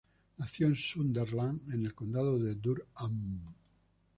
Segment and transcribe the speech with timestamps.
[0.39, 3.39] Nació en Sunderland, en el Condado de Durham.